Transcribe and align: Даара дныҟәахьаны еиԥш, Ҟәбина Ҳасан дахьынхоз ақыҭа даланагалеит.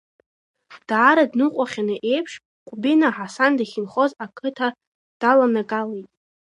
Даара 0.87 1.23
дныҟәахьаны 1.31 1.95
еиԥш, 2.11 2.33
Ҟәбина 2.67 3.09
Ҳасан 3.15 3.51
дахьынхоз 3.57 4.11
ақыҭа 4.23 4.67
даланагалеит. 5.19 6.07